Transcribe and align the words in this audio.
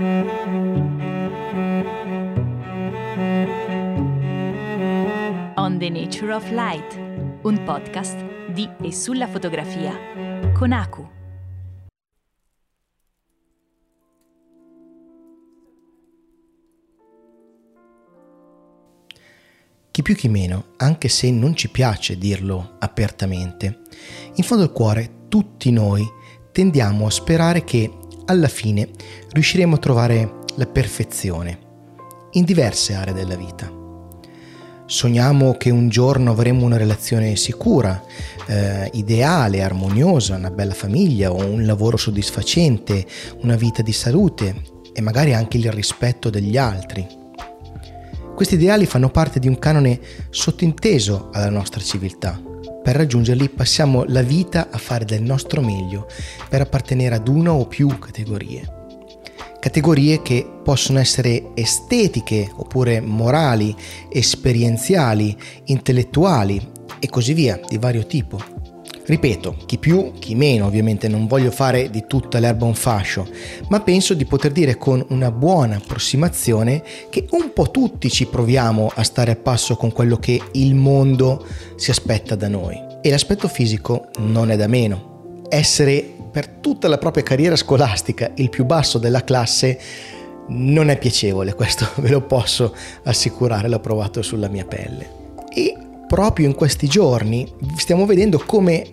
On 0.00 0.16
the 5.78 5.90
Nature 5.90 6.32
of 6.32 6.50
Light, 6.50 6.98
un 7.42 7.62
podcast 7.64 8.16
di 8.50 8.66
e 8.80 8.94
sulla 8.94 9.26
fotografia 9.26 9.94
con 10.54 10.72
Aku. 10.72 11.06
Chi 19.90 20.02
più 20.02 20.14
chi 20.14 20.28
meno, 20.28 20.68
anche 20.78 21.08
se 21.08 21.30
non 21.30 21.54
ci 21.54 21.68
piace 21.68 22.16
dirlo 22.16 22.76
apertamente, 22.78 23.82
in 24.36 24.44
fondo 24.44 24.62
al 24.62 24.72
cuore 24.72 25.26
tutti 25.28 25.70
noi 25.70 26.02
tendiamo 26.52 27.04
a 27.04 27.10
sperare 27.10 27.64
che 27.64 27.99
alla 28.30 28.48
fine 28.48 28.88
riusciremo 29.32 29.74
a 29.74 29.78
trovare 29.78 30.34
la 30.54 30.66
perfezione 30.66 31.58
in 32.32 32.44
diverse 32.44 32.94
aree 32.94 33.12
della 33.12 33.34
vita. 33.34 33.78
Sogniamo 34.86 35.54
che 35.54 35.70
un 35.70 35.88
giorno 35.88 36.30
avremo 36.30 36.64
una 36.64 36.76
relazione 36.76 37.34
sicura, 37.36 38.02
eh, 38.46 38.88
ideale, 38.94 39.62
armoniosa, 39.62 40.36
una 40.36 40.50
bella 40.50 40.74
famiglia 40.74 41.32
o 41.32 41.44
un 41.44 41.64
lavoro 41.64 41.96
soddisfacente, 41.96 43.04
una 43.42 43.56
vita 43.56 43.82
di 43.82 43.92
salute 43.92 44.62
e 44.92 45.00
magari 45.00 45.34
anche 45.34 45.58
il 45.58 45.70
rispetto 45.72 46.30
degli 46.30 46.56
altri. 46.56 47.06
Questi 48.34 48.54
ideali 48.54 48.86
fanno 48.86 49.10
parte 49.10 49.38
di 49.38 49.48
un 49.48 49.58
canone 49.58 50.00
sottinteso 50.30 51.30
alla 51.32 51.50
nostra 51.50 51.80
civiltà. 51.80 52.49
Per 52.82 52.96
raggiungerli 52.96 53.48
passiamo 53.48 54.04
la 54.06 54.22
vita 54.22 54.68
a 54.70 54.78
fare 54.78 55.04
del 55.04 55.22
nostro 55.22 55.60
meglio 55.60 56.06
per 56.48 56.60
appartenere 56.60 57.14
ad 57.14 57.28
una 57.28 57.52
o 57.52 57.66
più 57.66 57.98
categorie 57.98 58.78
categorie 59.60 60.22
che 60.22 60.44
possono 60.64 60.98
essere 60.98 61.50
estetiche 61.54 62.50
oppure 62.56 63.00
morali, 63.00 63.76
esperienziali, 64.10 65.36
intellettuali 65.66 66.66
e 66.98 67.08
così 67.08 67.34
via, 67.34 67.60
di 67.68 67.76
vario 67.76 68.06
tipo. 68.06 68.59
Ripeto, 69.10 69.56
chi 69.66 69.76
più, 69.76 70.12
chi 70.20 70.36
meno, 70.36 70.66
ovviamente 70.66 71.08
non 71.08 71.26
voglio 71.26 71.50
fare 71.50 71.90
di 71.90 72.04
tutta 72.06 72.38
l'erba 72.38 72.64
un 72.64 72.76
fascio, 72.76 73.28
ma 73.68 73.80
penso 73.80 74.14
di 74.14 74.24
poter 74.24 74.52
dire 74.52 74.76
con 74.76 75.04
una 75.08 75.32
buona 75.32 75.78
approssimazione 75.78 76.80
che 77.10 77.26
un 77.30 77.52
po' 77.52 77.72
tutti 77.72 78.08
ci 78.08 78.26
proviamo 78.26 78.88
a 78.94 79.02
stare 79.02 79.32
a 79.32 79.36
passo 79.36 79.74
con 79.74 79.90
quello 79.90 80.16
che 80.16 80.40
il 80.52 80.76
mondo 80.76 81.44
si 81.74 81.90
aspetta 81.90 82.36
da 82.36 82.46
noi. 82.46 82.80
E 83.02 83.10
l'aspetto 83.10 83.48
fisico 83.48 84.10
non 84.18 84.52
è 84.52 84.56
da 84.56 84.68
meno. 84.68 85.42
Essere 85.48 86.08
per 86.30 86.46
tutta 86.46 86.86
la 86.86 86.98
propria 86.98 87.24
carriera 87.24 87.56
scolastica 87.56 88.30
il 88.36 88.48
più 88.48 88.64
basso 88.64 88.98
della 88.98 89.24
classe 89.24 89.76
non 90.50 90.88
è 90.88 90.96
piacevole, 90.96 91.54
questo 91.54 91.88
ve 92.00 92.10
lo 92.10 92.20
posso 92.20 92.76
assicurare, 93.02 93.68
l'ho 93.68 93.80
provato 93.80 94.22
sulla 94.22 94.46
mia 94.46 94.64
pelle. 94.64 95.18
E 95.52 95.76
proprio 96.10 96.48
in 96.48 96.56
questi 96.56 96.88
giorni 96.88 97.46
stiamo 97.76 98.04
vedendo 98.04 98.42
come 98.44 98.84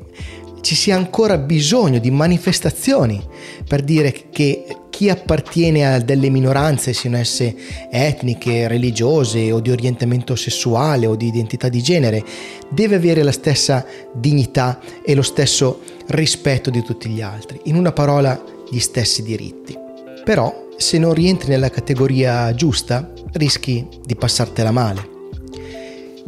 ci 0.62 0.76
sia 0.76 0.96
ancora 0.96 1.40
bisogno 1.40 1.98
di 1.98 2.12
manifestazioni 2.12 3.20
per 3.68 3.82
dire 3.82 4.30
che 4.30 4.66
chi 4.92 5.10
appartiene 5.10 5.96
a 5.96 6.00
delle 6.00 6.30
minoranze, 6.30 6.94
siano 6.94 7.18
esse 7.18 7.56
etniche, 7.90 8.68
religiose 8.68 9.52
o 9.52 9.60
di 9.60 9.72
orientamento 9.72 10.36
sessuale 10.36 11.08
o 11.08 11.16
di 11.16 11.26
identità 11.26 11.70
di 11.70 11.82
genere, 11.82 12.24
deve 12.70 12.98
avere 12.98 13.24
la 13.24 13.32
stessa 13.32 13.84
dignità 14.14 14.80
e 15.04 15.16
lo 15.16 15.24
stesso 15.24 15.82
rispetto 16.10 16.70
di 16.70 16.84
tutti 16.84 17.10
gli 17.10 17.22
altri. 17.22 17.62
In 17.64 17.78
una 17.78 17.92
parola, 17.92 18.40
gli 18.70 18.80
stessi 18.80 19.24
diritti. 19.24 19.76
Però, 20.24 20.68
se 20.78 21.00
non 21.00 21.14
rientri 21.14 21.50
nella 21.50 21.70
categoria 21.70 22.54
giusta, 22.54 23.12
rischi 23.34 23.88
di 24.04 24.16
passartela 24.16 24.72
male. 24.72 25.17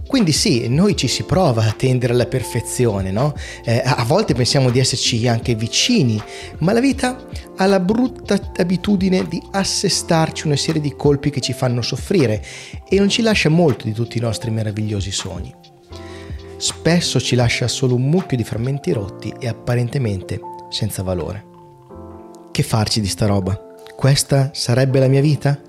Quindi 0.10 0.32
sì, 0.32 0.68
noi 0.70 0.98
ci 0.98 1.08
si 1.08 1.22
prova 1.22 1.66
a 1.66 1.72
tendere 1.72 2.14
alla 2.14 2.26
perfezione, 2.26 3.12
no? 3.12 3.36
Eh, 3.64 3.80
a 3.86 4.04
volte 4.08 4.34
pensiamo 4.34 4.72
di 4.72 4.80
esserci 4.80 5.28
anche 5.28 5.54
vicini, 5.54 6.20
ma 6.62 6.74
la 6.74 6.80
vita 6.80 7.28
ha 7.58 7.66
la 7.68 7.80
brutta 7.80 8.40
abitudine 8.56 9.28
di 9.28 9.40
assestarci 9.52 10.48
una 10.48 10.56
serie 10.56 10.82
di 10.82 10.96
colpi 10.96 11.30
che 11.30 11.42
ci 11.42 11.54
fanno 11.54 11.84
soffrire 11.84 12.44
e 12.90 12.98
non 12.98 13.08
ci 13.08 13.22
lascia 13.22 13.50
molto 13.50 13.86
di 13.86 13.92
tutti 13.92 14.18
i 14.18 14.22
nostri 14.22 14.50
meravigliosi 14.50 15.12
sogni. 15.12 15.54
Spesso 16.58 17.20
ci 17.20 17.36
lascia 17.36 17.68
solo 17.68 17.94
un 17.94 18.10
mucchio 18.10 18.36
di 18.36 18.44
frammenti 18.44 18.92
rotti 18.92 19.32
e 19.40 19.48
apparentemente 19.48 20.40
senza 20.72 21.04
valore. 21.04 21.46
Che 22.50 22.64
farci 22.64 23.00
di 23.00 23.08
sta 23.08 23.28
roba? 23.28 23.76
Questa 23.96 24.50
sarebbe 24.56 24.98
la 24.98 25.08
mia 25.08 25.22
vita? 25.22 25.62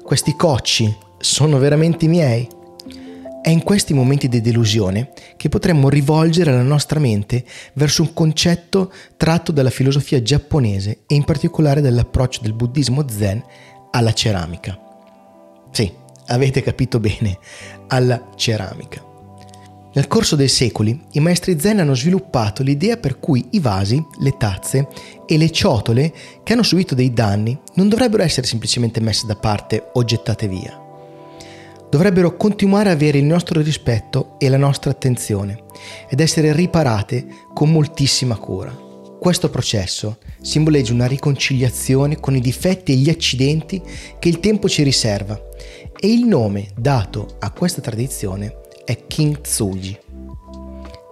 Questi 0.00 0.36
cocci 0.36 0.96
sono 1.18 1.58
veramente 1.58 2.06
miei? 2.06 2.58
È 3.42 3.48
in 3.48 3.62
questi 3.62 3.94
momenti 3.94 4.28
di 4.28 4.42
delusione 4.42 5.12
che 5.36 5.48
potremmo 5.48 5.88
rivolgere 5.88 6.52
la 6.52 6.62
nostra 6.62 7.00
mente 7.00 7.42
verso 7.72 8.02
un 8.02 8.12
concetto 8.12 8.92
tratto 9.16 9.50
dalla 9.50 9.70
filosofia 9.70 10.20
giapponese 10.20 11.00
e 11.06 11.14
in 11.14 11.24
particolare 11.24 11.80
dall'approccio 11.80 12.42
del 12.42 12.52
buddismo 12.52 13.08
zen 13.08 13.42
alla 13.92 14.12
ceramica. 14.12 14.78
Sì, 15.70 15.90
avete 16.26 16.60
capito 16.62 17.00
bene, 17.00 17.38
alla 17.88 18.28
ceramica. 18.36 19.02
Nel 19.94 20.06
corso 20.06 20.36
dei 20.36 20.48
secoli 20.48 21.00
i 21.12 21.20
maestri 21.20 21.58
zen 21.58 21.80
hanno 21.80 21.94
sviluppato 21.94 22.62
l'idea 22.62 22.98
per 22.98 23.18
cui 23.18 23.48
i 23.52 23.60
vasi, 23.60 24.04
le 24.20 24.36
tazze 24.36 24.86
e 25.26 25.38
le 25.38 25.50
ciotole 25.50 26.12
che 26.44 26.52
hanno 26.52 26.62
subito 26.62 26.94
dei 26.94 27.14
danni 27.14 27.58
non 27.74 27.88
dovrebbero 27.88 28.22
essere 28.22 28.46
semplicemente 28.46 29.00
messe 29.00 29.26
da 29.26 29.34
parte 29.34 29.88
o 29.94 30.04
gettate 30.04 30.46
via 30.46 30.79
dovrebbero 31.90 32.36
continuare 32.36 32.88
a 32.88 32.92
avere 32.92 33.18
il 33.18 33.24
nostro 33.24 33.60
rispetto 33.60 34.36
e 34.38 34.48
la 34.48 34.56
nostra 34.56 34.90
attenzione 34.90 35.64
ed 36.08 36.20
essere 36.20 36.52
riparate 36.52 37.26
con 37.52 37.70
moltissima 37.70 38.36
cura. 38.36 38.88
Questo 39.20 39.50
processo 39.50 40.18
simboleggia 40.40 40.94
una 40.94 41.06
riconciliazione 41.06 42.18
con 42.20 42.36
i 42.36 42.40
difetti 42.40 42.92
e 42.92 42.96
gli 42.96 43.10
accidenti 43.10 43.82
che 44.18 44.28
il 44.28 44.40
tempo 44.40 44.68
ci 44.68 44.82
riserva 44.82 45.38
e 45.98 46.10
il 46.10 46.24
nome 46.24 46.68
dato 46.74 47.36
a 47.40 47.50
questa 47.50 47.82
tradizione 47.82 48.60
è 48.84 49.06
Kintsugi. 49.06 49.98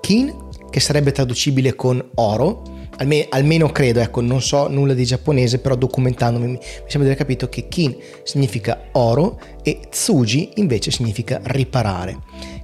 Kin, 0.00 0.34
che 0.70 0.80
sarebbe 0.80 1.12
traducibile 1.12 1.74
con 1.74 2.02
oro, 2.14 2.77
almeno, 2.98 3.26
almeno 3.30 3.70
credo, 3.70 4.00
ecco, 4.00 4.20
non 4.20 4.40
so 4.42 4.68
nulla 4.68 4.94
di 4.94 5.04
giapponese, 5.04 5.58
però 5.58 5.74
documentandomi 5.74 6.46
mi 6.46 6.58
sembra 6.60 6.98
di 6.98 7.04
aver 7.06 7.16
capito 7.16 7.48
che 7.48 7.68
kin 7.68 7.96
significa 8.22 8.88
oro 8.92 9.40
e 9.62 9.80
tsuji 9.90 10.50
invece 10.56 10.90
significa 10.90 11.40
riparare. 11.44 12.18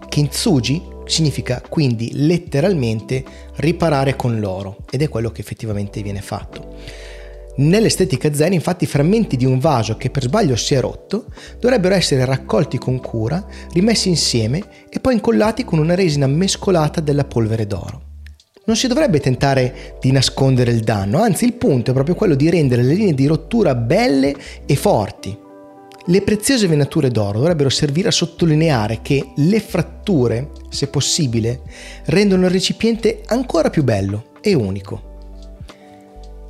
Kintsuji 0.08 0.92
significa 1.06 1.62
quindi 1.68 2.10
letteralmente 2.14 3.24
riparare 3.56 4.16
con 4.16 4.38
l'oro 4.38 4.78
ed 4.90 5.02
è 5.02 5.08
quello 5.08 5.30
che 5.30 5.40
effettivamente 5.40 6.02
viene 6.02 6.20
fatto. 6.20 6.72
Nell'estetica 7.56 8.34
zen, 8.34 8.52
infatti, 8.52 8.82
i 8.82 8.88
frammenti 8.88 9.36
di 9.36 9.44
un 9.44 9.60
vaso 9.60 9.96
che 9.96 10.10
per 10.10 10.24
sbaglio 10.24 10.56
si 10.56 10.74
è 10.74 10.80
rotto 10.80 11.26
dovrebbero 11.60 11.94
essere 11.94 12.24
raccolti 12.24 12.78
con 12.78 13.00
cura, 13.00 13.46
rimessi 13.72 14.08
insieme 14.08 14.62
e 14.88 14.98
poi 14.98 15.14
incollati 15.14 15.64
con 15.64 15.78
una 15.78 15.94
resina 15.94 16.26
mescolata 16.26 17.00
della 17.00 17.24
polvere 17.24 17.66
d'oro 17.66 18.03
non 18.66 18.76
si 18.76 18.86
dovrebbe 18.86 19.20
tentare 19.20 19.96
di 20.00 20.10
nascondere 20.10 20.70
il 20.70 20.80
danno, 20.80 21.20
anzi 21.20 21.44
il 21.44 21.54
punto 21.54 21.90
è 21.90 21.94
proprio 21.94 22.14
quello 22.14 22.34
di 22.34 22.48
rendere 22.48 22.82
le 22.82 22.94
linee 22.94 23.14
di 23.14 23.26
rottura 23.26 23.74
belle 23.74 24.34
e 24.64 24.76
forti. 24.76 25.42
Le 26.06 26.20
preziose 26.22 26.66
venature 26.66 27.08
d'oro 27.08 27.38
dovrebbero 27.38 27.70
servire 27.70 28.08
a 28.08 28.12
sottolineare 28.12 29.00
che 29.00 29.32
le 29.36 29.60
fratture, 29.60 30.50
se 30.68 30.88
possibile, 30.88 31.62
rendono 32.06 32.44
il 32.44 32.52
recipiente 32.52 33.22
ancora 33.26 33.70
più 33.70 33.82
bello 33.84 34.32
e 34.40 34.54
unico. 34.54 35.12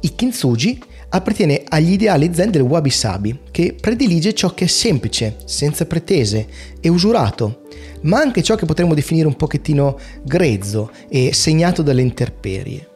I 0.01 0.15
kintsugi 0.15 0.83
appartiene 1.15 1.63
agli 1.69 1.93
ideali 1.93 2.31
zen 2.33 2.51
del 2.51 2.63
wabi 2.63 2.91
sabi, 2.91 3.39
che 3.51 3.77
predilige 3.81 4.35
ciò 4.35 4.53
che 4.53 4.65
è 4.65 4.69
semplice, 4.69 5.37
senza 5.45 5.87
pretese 5.87 6.47
e 6.81 6.89
usurato, 6.89 7.63
ma 8.03 8.19
anche 8.19 8.43
ciò 8.43 8.57
che 8.57 8.67
potremmo 8.67 8.95
definire 8.95 9.29
un 9.29 9.37
pochettino 9.37 9.99
grezzo 10.25 10.91
e 11.09 11.33
segnato 11.33 11.83
dalle 11.83 12.03
interperie. 12.03 12.89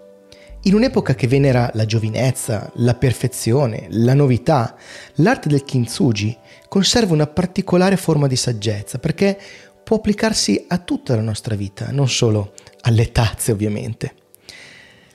In 0.63 0.75
un'epoca 0.75 1.15
che 1.15 1.29
venera 1.29 1.71
la 1.75 1.87
giovinezza, 1.87 2.71
la 2.75 2.95
perfezione, 2.95 3.87
la 3.91 4.15
novità, 4.15 4.77
l'arte 5.17 5.49
del 5.49 5.63
kintsugi 5.63 6.37
conserva 6.69 7.15
una 7.15 7.29
particolare 7.29 7.97
forma 7.97 8.27
di 8.27 8.37
saggezza 8.37 8.99
perché 8.99 9.39
può 9.85 9.99
applicarsi 9.99 10.65
a 10.67 10.79
tutta 10.79 11.15
la 11.15 11.23
nostra 11.23 11.55
vita, 11.55 11.93
non 11.93 12.09
solo 12.09 12.53
alle 12.81 13.13
tazze 13.13 13.53
ovviamente. 13.53 14.13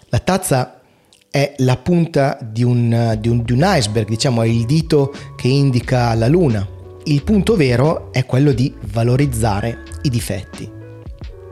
La 0.07 0.19
tazza 0.19 0.82
è 1.33 1.56
la 1.57 1.77
punta 1.77 2.38
di 2.39 2.62
un, 2.62 3.18
di, 3.19 3.27
un, 3.27 3.41
di 3.41 3.53
un, 3.53 3.63
iceberg, 3.65 4.07
diciamo, 4.07 4.44
è 4.44 4.45
il 4.45 4.68
dito 4.68 5.12
che 5.35 5.47
indica 5.47 6.13
la 6.13 6.27
luna. 6.27 6.63
Il 7.06 7.24
punto 7.24 7.56
vero 7.56 8.12
è 8.12 8.24
quello 8.27 8.51
di 8.51 8.71
valorizzare 8.91 9.80
i 10.03 10.09
difetti. 10.09 10.69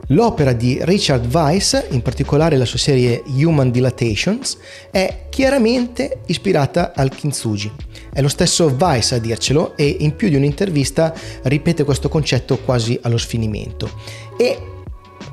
L'opera 0.06 0.52
di 0.52 0.78
Richard 0.82 1.34
Weiss, 1.34 1.84
in 1.90 2.00
particolare 2.00 2.56
la 2.56 2.64
sua 2.64 2.78
serie 2.78 3.24
Human 3.26 3.72
Dilatations, 3.72 4.56
è 4.92 5.26
chiaramente 5.30 6.20
ispirata 6.26 6.92
al 6.94 7.08
kintsugi. 7.08 7.72
È 8.12 8.20
lo 8.20 8.28
stesso 8.28 8.72
Weiss 8.78 9.10
a 9.10 9.18
dircelo 9.18 9.76
e 9.76 9.96
in 9.98 10.14
più 10.14 10.28
di 10.28 10.36
un'intervista 10.36 11.12
ripete 11.42 11.82
questo 11.82 12.08
concetto 12.08 12.58
quasi 12.58 12.96
allo 13.02 13.18
sfinimento. 13.18 13.90
E 14.38 14.58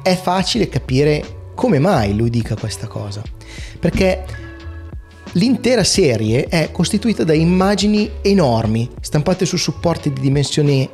è 0.01 0.15
facile 0.15 0.69
capire 0.69 1.37
come 1.59 1.77
mai 1.77 2.15
lui 2.15 2.29
dica 2.29 2.55
questa 2.55 2.87
cosa. 2.87 3.21
Perché 3.77 4.47
L'intera 5.33 5.83
serie 5.83 6.47
è 6.47 6.71
costituita 6.71 7.23
da 7.23 7.35
immagini 7.35 8.09
enormi, 8.23 8.89
stampate 8.99 9.45
su 9.45 9.57
supporti 9.57 10.11
di 10.11 10.21
dimensioni 10.21 10.89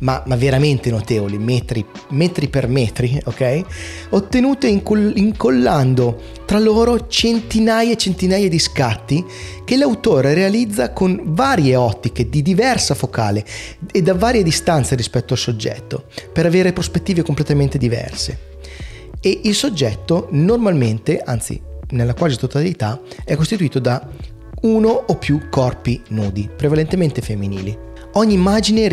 ma, 0.00 0.22
ma 0.26 0.36
veramente 0.36 0.90
notevoli, 0.90 1.38
metri, 1.38 1.82
metri, 2.10 2.48
per 2.48 2.68
metri, 2.68 3.18
ok? 3.24 3.62
Ottenute 4.10 4.66
incoll- 4.66 5.16
incollando 5.16 6.20
tra 6.44 6.58
loro 6.58 7.06
centinaia 7.06 7.92
e 7.92 7.96
centinaia 7.96 8.48
di 8.48 8.58
scatti 8.58 9.24
che 9.64 9.76
l'autore 9.78 10.34
realizza 10.34 10.92
con 10.92 11.22
varie 11.24 11.74
ottiche 11.74 12.28
di 12.28 12.42
diversa 12.42 12.94
focale 12.94 13.42
e 13.90 14.02
da 14.02 14.12
varie 14.12 14.42
distanze 14.42 14.96
rispetto 14.96 15.32
al 15.32 15.38
soggetto, 15.38 16.04
per 16.30 16.44
avere 16.44 16.74
prospettive 16.74 17.22
completamente 17.22 17.78
diverse. 17.78 18.57
E 19.20 19.40
il 19.44 19.54
soggetto 19.54 20.28
normalmente, 20.30 21.18
anzi 21.18 21.60
nella 21.90 22.14
quasi 22.14 22.36
totalità, 22.36 23.00
è 23.24 23.34
costituito 23.34 23.78
da 23.78 24.06
uno 24.62 24.88
o 24.88 25.16
più 25.16 25.48
corpi 25.48 26.02
nudi, 26.08 26.48
prevalentemente 26.54 27.20
femminili. 27.20 27.76
Ogni 28.14 28.34
immagine 28.34 28.88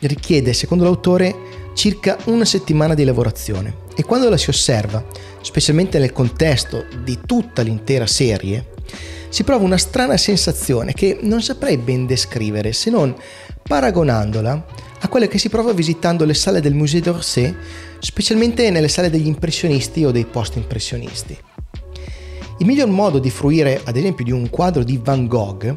richiede, 0.00 0.52
secondo 0.52 0.84
l'autore, 0.84 1.34
circa 1.74 2.16
una 2.24 2.44
settimana 2.44 2.94
di 2.94 3.04
lavorazione 3.04 3.84
e 3.96 4.02
quando 4.02 4.28
la 4.28 4.36
si 4.36 4.50
osserva, 4.50 5.04
specialmente 5.40 5.98
nel 5.98 6.12
contesto 6.12 6.84
di 7.02 7.18
tutta 7.24 7.62
l'intera 7.62 8.06
serie, 8.06 8.72
si 9.28 9.44
prova 9.44 9.64
una 9.64 9.78
strana 9.78 10.16
sensazione 10.16 10.92
che 10.92 11.18
non 11.20 11.42
saprei 11.42 11.76
ben 11.76 12.06
descrivere 12.06 12.72
se 12.72 12.90
non 12.90 13.14
paragonandola 13.66 14.64
a 15.00 15.08
quella 15.08 15.26
che 15.26 15.38
si 15.38 15.48
prova 15.48 15.72
visitando 15.72 16.24
le 16.24 16.34
sale 16.34 16.60
del 16.60 16.74
Musée 16.74 17.00
d'Orsay, 17.00 17.54
specialmente 17.98 18.70
nelle 18.70 18.88
sale 18.88 19.10
degli 19.10 19.26
impressionisti 19.26 20.04
o 20.04 20.10
dei 20.10 20.24
post-impressionisti. 20.24 21.36
Il 22.58 22.66
miglior 22.66 22.88
modo 22.88 23.18
di 23.18 23.28
fruire, 23.28 23.80
ad 23.84 23.96
esempio, 23.96 24.24
di 24.24 24.32
un 24.32 24.48
quadro 24.48 24.82
di 24.82 24.98
Van 25.02 25.26
Gogh 25.26 25.76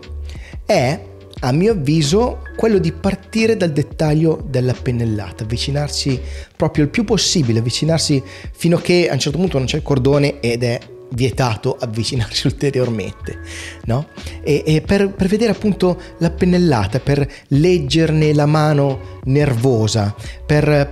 è, 0.66 1.08
a 1.42 1.52
mio 1.52 1.74
avviso, 1.74 2.44
quello 2.56 2.78
di 2.78 2.92
partire 2.92 3.58
dal 3.58 3.72
dettaglio 3.72 4.42
della 4.48 4.74
pennellata, 4.74 5.44
avvicinarsi 5.44 6.20
proprio 6.56 6.86
il 6.86 6.90
più 6.90 7.04
possibile, 7.04 7.60
avvicinarsi 7.60 8.24
fino 8.52 8.78
a 8.78 8.82
che 8.82 9.10
a 9.10 9.14
un 9.14 9.20
certo 9.20 9.38
punto 9.38 9.58
non 9.58 9.68
c'è 9.68 9.78
il 9.78 9.84
cordone 9.84 10.40
ed 10.40 10.64
è 10.64 10.80
vietato 11.12 11.78
avvicinarsi 11.80 12.48
ulteriormente, 12.48 13.40
no? 13.86 14.08
E, 14.44 14.64
e 14.66 14.82
per, 14.82 15.10
per, 15.10 15.28
vedere 15.28 15.52
appunto 15.52 16.00
la 16.20 16.30
pennellata, 16.30 17.00
per 17.00 17.28
leggerne 17.48 18.34
la 18.34 18.46
mano 18.46 19.20
nervosa, 19.24 20.16
per, 20.50 20.90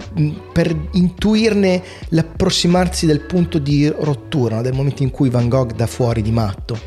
per 0.54 0.90
intuirne 0.92 1.82
l'approssimarsi 2.10 3.08
del 3.08 3.22
punto 3.22 3.58
di 3.58 3.88
rottura, 3.88 4.58
no? 4.58 4.62
del 4.62 4.76
momento 4.76 5.02
in 5.02 5.10
cui 5.10 5.32
Van 5.32 5.50
Gogh 5.50 5.74
dà 5.74 5.88
fuori 5.88 6.22
di 6.22 6.30
matto 6.30 6.80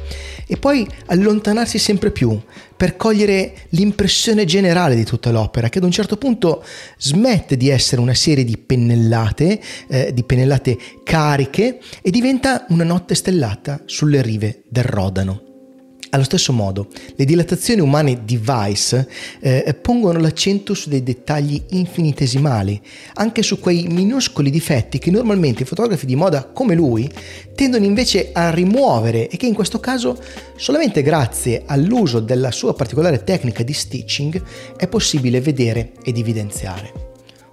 e 0.47 0.57
poi 0.57 0.87
allontanarsi 1.07 1.81
sempre 1.81 2.13
più 2.13 2.41
per 2.77 2.97
cogliere 2.97 3.55
l'impressione 3.71 4.45
generale 4.45 4.95
di 4.95 5.05
tutta 5.05 5.33
l'opera, 5.33 5.69
che 5.69 5.79
ad 5.79 5.85
un 5.85 5.91
certo 5.91 6.17
punto 6.17 6.63
smette 6.97 7.57
di 7.57 7.69
essere 7.69 8.01
una 8.01 8.15
serie 8.15 8.45
di 8.45 8.57
pennellate, 8.57 9.61
eh, 9.89 10.13
di 10.15 10.23
pennellate 10.23 10.79
cariche 11.03 11.81
e 12.01 12.11
diventa 12.13 12.67
una 12.69 12.85
notte 12.85 13.17
stellata 13.17 13.83
sulle 13.85 14.23
rive 14.23 14.63
del 14.69 14.85
Rodano. 14.85 15.50
Allo 16.13 16.25
stesso 16.25 16.53
modo, 16.53 16.89
le 17.15 17.25
dilatazioni 17.25 17.81
umane 17.81 18.25
di 18.25 18.41
Weiss 18.45 19.07
eh, 19.39 19.79
pongono 19.81 20.19
l'accento 20.19 20.75
su 20.75 20.89
dei 20.89 21.05
dettagli 21.05 21.63
infinitesimali, 21.71 22.81
anche 23.15 23.43
su 23.43 23.61
quei 23.61 23.87
minuscoli 23.89 24.51
difetti 24.51 24.99
che 24.99 25.13
normalmente 25.13 25.63
i 25.63 25.67
fotografi 25.67 26.07
di 26.07 26.17
moda 26.17 26.47
come 26.47 26.75
lui 26.75 27.09
tendono 27.55 27.85
invece 27.85 28.31
a 28.33 28.51
rimuovere 28.51 29.29
e 29.29 29.37
che 29.37 29.47
in 29.47 29.55
questo 29.55 29.79
caso 29.79 30.19
solamente 30.57 31.03
grazie 31.03 31.63
all'uso 31.67 32.19
della 32.19 32.51
sua 32.51 32.75
particolare 32.75 33.23
tecnica 33.23 33.63
di 33.63 33.73
stitching 33.73 34.43
è 34.77 34.89
possibile 34.89 35.41
vedere 35.41 35.93
ed 36.03 36.19
evidenziare 36.19 37.10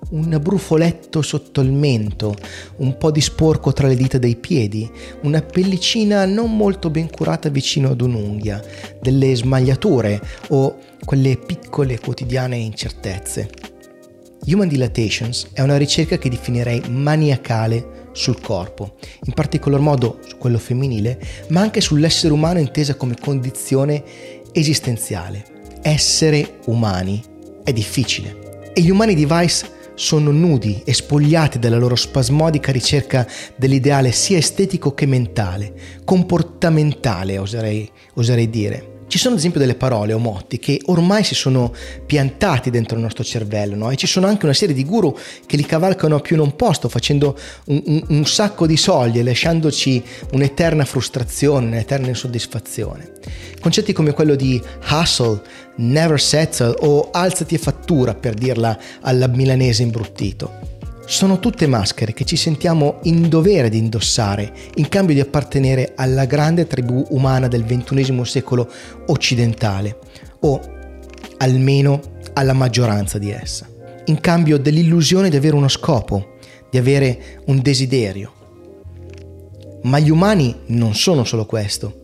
un 0.09 0.37
brufoletto 0.41 1.21
sotto 1.21 1.61
il 1.61 1.71
mento, 1.71 2.35
un 2.77 2.97
po' 2.97 3.11
di 3.11 3.21
sporco 3.21 3.73
tra 3.73 3.87
le 3.87 3.95
dita 3.95 4.17
dei 4.17 4.35
piedi, 4.35 4.89
una 5.21 5.41
pellicina 5.41 6.25
non 6.25 6.55
molto 6.55 6.89
ben 6.89 7.09
curata 7.09 7.49
vicino 7.49 7.89
ad 7.89 8.01
un'unghia, 8.01 8.63
delle 9.01 9.35
smagliature 9.35 10.21
o 10.49 10.77
quelle 11.03 11.37
piccole 11.37 11.99
quotidiane 11.99 12.55
incertezze. 12.55 13.49
Human 14.45 14.67
Dilatations 14.67 15.47
è 15.51 15.61
una 15.61 15.77
ricerca 15.77 16.17
che 16.17 16.29
definirei 16.29 16.81
maniacale 16.89 18.05
sul 18.13 18.39
corpo, 18.39 18.95
in 19.25 19.33
particolar 19.33 19.79
modo 19.79 20.19
su 20.25 20.37
quello 20.37 20.57
femminile, 20.57 21.19
ma 21.49 21.61
anche 21.61 21.81
sull'essere 21.81 22.33
umano 22.33 22.59
intesa 22.59 22.95
come 22.95 23.15
condizione 23.19 24.03
esistenziale. 24.53 25.43
Essere 25.81 26.59
umani 26.65 27.21
è 27.63 27.73
difficile. 27.73 28.71
E 28.73 28.81
gli 28.81 28.89
umani 28.89 29.13
di 29.13 29.25
Vice 29.25 29.75
sono 29.97 30.29
nudi 30.31 30.83
e 30.85 30.93
spogliati 30.93 31.57
dalla 31.57 31.77
loro 31.77 31.95
spasmodica 31.95 32.71
ricerca 32.71 33.27
dell'ideale 33.55 34.11
sia 34.11 34.37
estetico 34.37 34.93
che 34.93 35.07
mentale, 35.07 35.73
comportamentale 36.05 37.39
oserei, 37.39 37.89
oserei 38.13 38.49
dire. 38.49 38.96
Ci 39.07 39.17
sono 39.17 39.33
ad 39.35 39.39
esempio 39.39 39.61
delle 39.61 39.75
parole 39.75 40.11
o 40.11 40.17
motti 40.17 40.59
che 40.59 40.81
ormai 40.87 41.23
si 41.23 41.33
sono 41.33 41.73
piantati 42.05 42.69
dentro 42.69 42.97
il 42.97 43.03
nostro 43.03 43.23
cervello 43.23 43.75
no? 43.75 43.89
e 43.89 43.95
ci 43.95 44.05
sono 44.05 44.27
anche 44.27 44.43
una 44.43 44.53
serie 44.53 44.75
di 44.75 44.83
guru 44.83 45.17
che 45.45 45.55
li 45.55 45.65
cavalcano 45.65 46.17
a 46.17 46.19
più 46.19 46.35
non 46.35 46.57
posto 46.57 46.89
facendo 46.89 47.37
un, 47.67 47.81
un, 47.85 48.03
un 48.09 48.25
sacco 48.25 48.67
di 48.67 48.75
soldi 48.75 49.19
e 49.19 49.23
lasciandoci 49.23 50.03
un'eterna 50.33 50.83
frustrazione, 50.83 51.67
un'eterna 51.67 52.07
insoddisfazione. 52.07 53.13
Concetti 53.61 53.93
come 53.93 54.11
quello 54.11 54.35
di 54.35 54.61
hustle, 54.89 55.41
never 55.77 56.19
settle 56.19 56.75
o 56.79 57.09
alzati 57.09 57.55
e 57.55 57.59
fattura 57.59 58.13
per 58.13 58.33
dirla 58.33 58.77
alla 59.01 59.27
milanese 59.27 59.83
imbruttito 59.83 60.76
sono 61.07 61.39
tutte 61.39 61.67
maschere 61.67 62.11
che 62.11 62.25
ci 62.25 62.35
sentiamo 62.35 62.99
in 63.03 63.29
dovere 63.29 63.69
di 63.69 63.77
indossare 63.77 64.51
in 64.75 64.89
cambio 64.89 65.15
di 65.15 65.21
appartenere 65.21 65.93
alla 65.95 66.25
grande 66.25 66.67
tribù 66.67 67.01
umana 67.11 67.47
del 67.47 67.63
XXI 67.63 68.25
secolo 68.25 68.69
occidentale, 69.05 69.99
o 70.41 70.59
almeno 71.37 72.01
alla 72.33 72.51
maggioranza 72.51 73.17
di 73.17 73.31
essa, 73.31 73.69
in 74.07 74.19
cambio 74.19 74.57
dell'illusione 74.57 75.29
di 75.29 75.37
avere 75.37 75.55
uno 75.55 75.69
scopo, 75.69 76.35
di 76.69 76.77
avere 76.77 77.41
un 77.45 77.61
desiderio. 77.61 78.33
Ma 79.83 79.99
gli 79.99 80.09
umani 80.09 80.53
non 80.67 80.93
sono 80.93 81.23
solo 81.23 81.45
questo. 81.45 82.01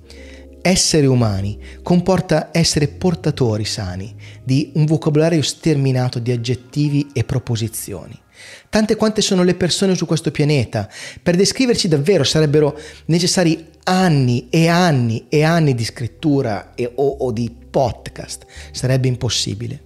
Essere 0.62 1.08
umani 1.08 1.60
comporta 1.82 2.52
essere 2.54 2.88
portatori 2.88 3.66
sani 3.66 4.16
di 4.42 4.72
un 4.76 4.86
vocabolario 4.86 5.42
sterminato 5.42 6.20
di 6.20 6.32
aggettivi 6.32 7.10
e 7.12 7.26
proposizioni 7.26 8.22
tante 8.70 8.96
quante 8.96 9.22
sono 9.22 9.44
le 9.44 9.56
persone 9.56 9.96
su 9.96 10.06
questo 10.06 10.32
pianeta. 10.32 10.90
Per 11.22 11.36
descriverci 11.36 11.88
davvero 11.88 12.24
sarebbero 12.24 12.78
necessari 13.06 13.68
anni 13.84 14.48
e 14.50 14.68
anni 14.68 15.26
e 15.30 15.44
anni 15.44 15.76
di 15.76 15.84
scrittura 15.84 16.74
e, 16.76 16.92
o, 16.96 17.08
o 17.08 17.32
di 17.32 17.52
podcast. 17.70 18.46
Sarebbe 18.72 19.08
impossibile. 19.08 19.82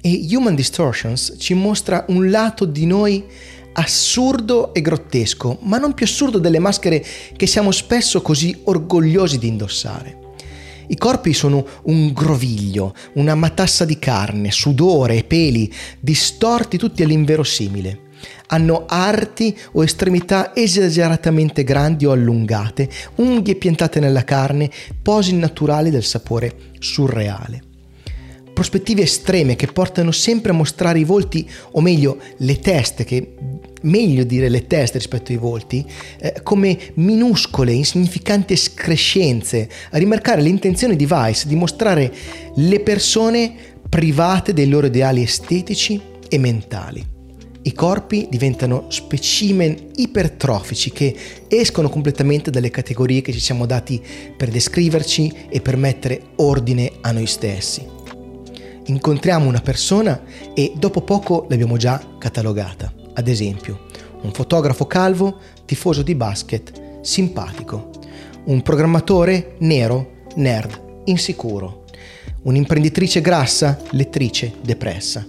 E 0.00 0.26
Human 0.30 0.54
Distortions 0.54 1.34
ci 1.38 1.54
mostra 1.54 2.04
un 2.08 2.30
lato 2.30 2.64
di 2.64 2.86
noi 2.86 3.24
assurdo 3.72 4.74
e 4.74 4.80
grottesco, 4.80 5.58
ma 5.62 5.78
non 5.78 5.94
più 5.94 6.04
assurdo 6.06 6.38
delle 6.38 6.58
maschere 6.58 7.04
che 7.36 7.46
siamo 7.46 7.70
spesso 7.70 8.22
così 8.22 8.60
orgogliosi 8.64 9.38
di 9.38 9.48
indossare. 9.48 10.19
I 10.90 10.96
corpi 10.96 11.32
sono 11.32 11.64
un 11.84 12.12
groviglio, 12.12 12.94
una 13.12 13.36
matassa 13.36 13.84
di 13.84 14.00
carne, 14.00 14.50
sudore 14.50 15.18
e 15.18 15.24
peli, 15.24 15.72
distorti 16.00 16.78
tutti 16.78 17.04
all'inverosimile. 17.04 18.08
Hanno 18.48 18.86
arti 18.88 19.56
o 19.72 19.84
estremità 19.84 20.52
esageratamente 20.52 21.62
grandi 21.62 22.06
o 22.06 22.10
allungate, 22.10 22.90
unghie 23.16 23.54
piantate 23.54 24.00
nella 24.00 24.24
carne, 24.24 24.68
posi 25.00 25.36
naturali 25.36 25.90
del 25.90 26.02
sapore 26.02 26.72
surreale 26.80 27.68
prospettive 28.60 29.00
estreme 29.00 29.56
che 29.56 29.68
portano 29.68 30.10
sempre 30.10 30.50
a 30.50 30.54
mostrare 30.54 30.98
i 30.98 31.04
volti, 31.04 31.48
o 31.70 31.80
meglio 31.80 32.18
le 32.36 32.58
teste, 32.58 33.04
che 33.04 33.32
meglio 33.80 34.22
dire 34.24 34.50
le 34.50 34.66
teste 34.66 34.98
rispetto 34.98 35.32
ai 35.32 35.38
volti, 35.38 35.82
eh, 36.18 36.40
come 36.42 36.78
minuscole, 36.96 37.72
insignificanti 37.72 38.52
escrescenze, 38.52 39.66
a 39.92 39.96
rimarcare 39.96 40.42
l'intenzione 40.42 40.94
di 40.94 41.06
Weiss 41.08 41.46
di 41.46 41.54
mostrare 41.54 42.12
le 42.56 42.80
persone 42.80 43.54
private 43.88 44.52
dei 44.52 44.68
loro 44.68 44.88
ideali 44.88 45.22
estetici 45.22 45.98
e 46.28 46.36
mentali. 46.36 47.02
I 47.62 47.72
corpi 47.72 48.26
diventano 48.28 48.86
specimen 48.88 49.74
ipertrofici 49.94 50.92
che 50.92 51.16
escono 51.48 51.88
completamente 51.88 52.50
dalle 52.50 52.70
categorie 52.70 53.22
che 53.22 53.32
ci 53.32 53.40
siamo 53.40 53.64
dati 53.64 54.02
per 54.36 54.50
descriverci 54.50 55.46
e 55.48 55.62
per 55.62 55.78
mettere 55.78 56.20
ordine 56.36 56.92
a 57.00 57.12
noi 57.12 57.26
stessi. 57.26 57.99
Incontriamo 58.90 59.46
una 59.46 59.60
persona 59.60 60.20
e 60.52 60.72
dopo 60.76 61.02
poco 61.02 61.46
l'abbiamo 61.48 61.76
già 61.76 62.04
catalogata. 62.18 62.92
Ad 63.14 63.28
esempio, 63.28 63.86
un 64.22 64.32
fotografo 64.32 64.86
calvo, 64.86 65.38
tifoso 65.64 66.02
di 66.02 66.16
basket, 66.16 66.98
simpatico. 67.00 67.90
Un 68.46 68.62
programmatore 68.62 69.54
nero, 69.58 70.24
nerd, 70.34 71.02
insicuro. 71.04 71.84
Un'imprenditrice 72.42 73.20
grassa, 73.20 73.80
lettrice, 73.90 74.54
depressa 74.60 75.24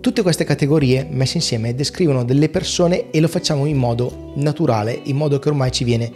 Tutte 0.00 0.22
queste 0.22 0.44
categorie 0.44 1.06
messe 1.10 1.36
insieme 1.36 1.74
descrivono 1.74 2.24
delle 2.24 2.48
persone 2.48 3.10
e 3.10 3.20
lo 3.20 3.28
facciamo 3.28 3.66
in 3.66 3.76
modo 3.76 4.32
naturale, 4.36 4.98
in 5.04 5.16
modo 5.16 5.38
che 5.38 5.50
ormai 5.50 5.70
ci 5.72 5.84
viene 5.84 6.10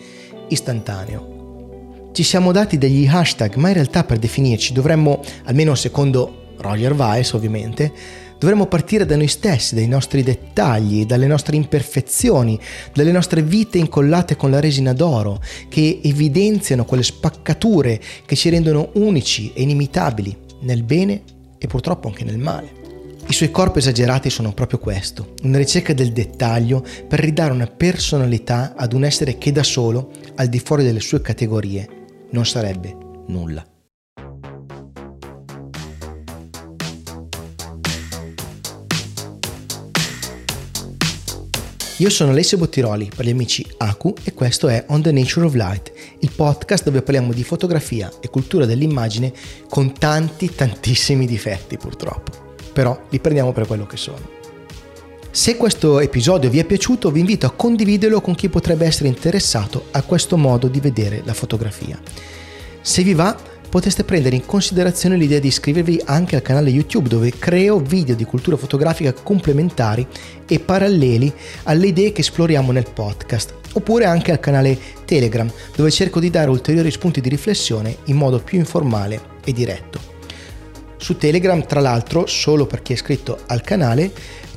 istantaneo. 0.49 2.09
Ci 2.13 2.23
siamo 2.23 2.53
dati 2.53 2.79
degli 2.79 3.07
hashtag, 3.07 3.57
ma 3.57 3.69
in 3.69 3.75
realtà 3.75 4.05
per 4.05 4.19
definirci 4.19 4.73
dovremmo, 4.73 5.21
almeno 5.45 5.75
secondo 5.75 6.42
Roger 6.59 6.93
Weiss 6.93 7.33
ovviamente, 7.33 7.93
dovremmo 8.39 8.67
partire 8.67 9.07
da 9.07 9.17
noi 9.17 9.29
stessi, 9.29 9.77
dai 9.77 9.87
nostri 9.87 10.25
dettagli, 10.25 11.07
dalle 11.07 11.29
nostre 11.29 11.55
imperfezioni, 11.55 12.59
dalle 12.93 13.13
nostre 13.13 13.43
vite 13.43 13.79
incollate 13.79 14.37
con 14.37 14.51
la 14.51 14.59
resina 14.59 14.93
d'oro, 14.93 15.41
che 15.69 16.01
evidenziano 16.03 16.85
quelle 16.85 17.05
spaccature 17.05 18.01
che 18.27 18.35
ci 18.35 18.49
rendono 18.49 18.91
unici 18.95 19.53
e 19.55 19.63
inimitabili 19.63 20.37
nel 20.63 20.83
bene 20.83 21.23
e 21.57 21.67
purtroppo 21.69 22.09
anche 22.09 22.25
nel 22.25 22.39
male. 22.39 22.81
I 23.29 23.33
suoi 23.33 23.53
corpi 23.53 23.79
esagerati 23.79 24.29
sono 24.29 24.53
proprio 24.53 24.81
questo, 24.81 25.35
una 25.45 25.59
ricerca 25.59 25.93
del 25.93 26.13
dettaglio 26.13 26.85
per 27.07 27.21
ridare 27.21 27.53
una 27.53 27.69
personalità 27.69 28.75
ad 28.77 28.93
un 28.93 29.05
essere 29.05 29.39
che 29.39 29.53
da 29.53 29.63
solo, 29.63 30.11
al 30.35 30.49
di 30.49 30.59
fuori 30.59 30.83
delle 30.83 31.01
sue 31.01 31.21
categorie, 31.21 31.89
non 32.31 32.45
sarebbe 32.45 32.97
nulla. 33.29 33.65
Io 42.03 42.11
sono 42.11 42.33
Alessio 42.33 42.59
Bottiroli 42.59 43.13
per 43.15 43.25
gli 43.25 43.31
amici 43.31 43.65
Aku 43.77 44.13
e 44.25 44.35
questo 44.35 44.67
è 44.67 44.87
On 44.89 45.01
the 45.01 45.13
Nature 45.13 45.47
of 45.47 45.55
Light, 45.55 45.93
il 46.19 46.33
podcast 46.35 46.83
dove 46.83 47.01
parliamo 47.01 47.33
di 47.33 47.45
fotografia 47.45 48.11
e 48.19 48.29
cultura 48.29 48.67
dell'immagine 48.67 49.33
con 49.69 49.97
tanti 49.97 50.53
tantissimi 50.53 51.27
difetti 51.27 51.77
purtroppo 51.77 52.57
però 52.73 53.01
li 53.09 53.21
prendiamo 53.21 53.53
per 53.53 53.69
quello 53.69 53.87
che 53.87 53.97
sono. 53.97 54.19
Se 55.31 55.57
questo 55.57 56.01
episodio 56.01 56.51
vi 56.51 56.59
è 56.59 56.65
piaciuto 56.65 57.13
vi 57.13 57.21
invito 57.21 57.47
a 57.47 57.53
condividerlo 57.53 58.21
con 58.21 58.35
chi 58.35 58.49
potrebbe 58.49 58.85
essere 58.85 59.07
interessato 59.07 59.85
a 59.93 60.03
questo 60.03 60.37
modo 60.37 60.67
di 60.67 60.81
vedere 60.81 61.23
la 61.25 61.35
fotografia. 61.35 62.01
Se 62.81 63.05
vi 63.05 63.15
va 63.15 63.39
potreste 63.73 64.05
prendere 64.05 64.37
in 64.37 64.45
considerazione 64.45 65.17
l'idea 65.17 65.39
di 65.39 65.47
iscrivervi 65.47 66.03
anche 66.05 66.37
al 66.37 66.43
canale 66.43 66.69
YouTube 66.69 67.09
dove 67.09 67.33
creo 67.39 67.79
video 67.79 68.15
di 68.15 68.27
cultura 68.27 68.59
fotografica 68.59 69.15
complementari 69.15 70.07
e 70.47 70.61
paralleli 70.61 71.33
alle 71.63 71.87
idee 71.87 72.13
che 72.13 72.21
esploriamo 72.21 72.71
nel 72.71 72.91
podcast, 72.93 73.55
oppure 73.73 74.05
anche 74.05 74.31
al 74.31 74.41
canale 74.41 74.79
Telegram 75.07 75.51
dove 75.75 75.91
cerco 75.91 76.21
di 76.21 76.29
dare 76.29 76.51
ulteriori 76.51 76.91
spunti 76.91 77.23
di 77.23 77.31
riflessione 77.31 77.97
in 78.05 78.17
modo 78.17 78.41
più 78.41 78.59
informale 78.59 79.19
e 79.43 79.55
diretto. 79.55 79.99
Su 80.99 81.17
Telegram, 81.17 81.65
tra 81.65 81.81
l'altro, 81.81 82.27
solo 82.27 82.67
per 82.67 82.83
chi 82.83 82.93
è 82.93 82.95
iscritto 82.95 83.39
al 83.47 83.63
canale, 83.63 84.13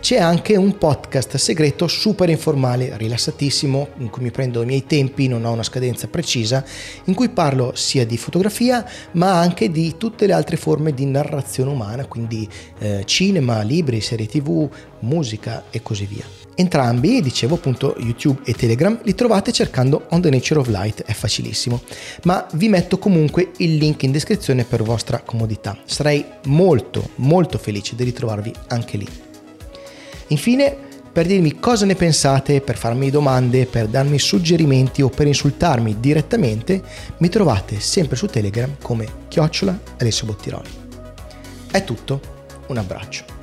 c'è 0.06 0.20
anche 0.20 0.56
un 0.56 0.78
podcast 0.78 1.36
segreto 1.38 1.88
super 1.88 2.30
informale, 2.30 2.96
rilassatissimo, 2.96 3.88
in 3.98 4.12
cui 4.12 4.22
mi 4.22 4.30
prendo 4.30 4.62
i 4.62 4.66
miei 4.68 4.86
tempi, 4.86 5.28
non 5.28 5.46
ho 5.46 5.52
una 5.52 5.64
scadenza 5.64 6.08
precisa, 6.08 6.64
in 7.06 7.16
cui 7.16 7.30
parlo 7.30 7.72
sia 7.74 8.06
di 8.06 8.16
fotografia 8.16 8.88
ma 9.14 9.40
anche 9.40 9.72
di 9.72 9.96
tutte 9.98 10.28
le 10.28 10.34
altre 10.34 10.58
forme 10.58 10.94
di 10.94 11.06
narrazione 11.08 11.72
umana, 11.72 12.06
quindi 12.06 12.48
eh, 12.78 13.02
cinema, 13.06 13.64
libri, 13.64 14.00
serie 14.00 14.28
tv, 14.28 14.70
musica 15.00 15.64
e 15.72 15.82
così 15.82 16.06
via. 16.06 16.24
Entrambi, 16.54 17.20
dicevo 17.24 17.56
appunto 17.56 17.96
YouTube 17.98 18.42
e 18.46 18.54
Telegram, 18.54 19.00
li 19.02 19.16
trovate 19.16 19.52
cercando 19.52 20.06
On 20.10 20.22
the 20.22 20.30
Nature 20.30 20.60
of 20.60 20.68
Light, 20.68 21.02
è 21.02 21.14
facilissimo, 21.14 21.82
ma 22.26 22.46
vi 22.54 22.70
metto 22.70 23.00
comunque 23.00 23.54
il 23.58 23.78
link 23.78 24.04
in 24.04 24.12
descrizione 24.12 24.66
per 24.66 24.84
vostra 24.84 25.22
comodità. 25.26 25.76
Sarei 25.84 26.24
molto 26.44 27.10
molto 27.16 27.58
felice 27.58 27.96
di 27.96 28.04
ritrovarvi 28.04 28.54
anche 28.68 28.98
lì. 28.98 29.25
Infine, 30.28 30.76
per 31.12 31.26
dirmi 31.28 31.60
cosa 31.60 31.86
ne 31.86 31.96
pensate, 31.96 32.62
per 32.62 32.78
farmi 32.78 33.10
domande, 33.10 33.66
per 33.66 33.88
darmi 33.88 34.20
suggerimenti 34.20 35.02
o 35.02 35.10
per 35.10 35.28
insultarmi 35.28 36.00
direttamente, 36.00 36.82
mi 37.20 37.30
trovate 37.30 37.80
sempre 37.80 38.16
su 38.16 38.28
Telegram 38.28 38.76
come 38.82 39.08
chiocciola 39.28 39.80
Alessio 39.98 40.26
Bottiroli. 40.26 40.70
È 41.72 41.84
tutto, 41.84 42.22
un 42.68 42.78
abbraccio. 42.78 43.35